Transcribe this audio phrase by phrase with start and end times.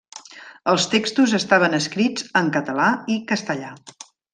[0.73, 3.75] Els textos estaven escrits en català i castellà.